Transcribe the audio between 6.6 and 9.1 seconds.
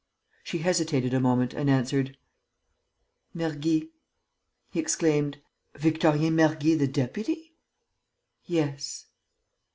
the deputy?" "Yes."